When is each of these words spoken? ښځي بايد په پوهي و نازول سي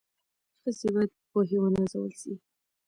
ښځي 0.61 0.87
بايد 0.93 1.11
په 1.17 1.21
پوهي 1.31 1.57
و 1.59 1.65
نازول 1.75 2.11
سي 2.21 2.33